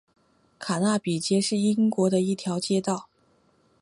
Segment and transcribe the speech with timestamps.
[0.57, 3.07] 卡纳比街是英国的一条街道。